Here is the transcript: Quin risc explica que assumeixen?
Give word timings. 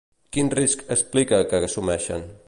Quin 0.37 0.47
risc 0.59 0.81
explica 0.95 1.43
que 1.51 1.63
assumeixen? 1.69 2.27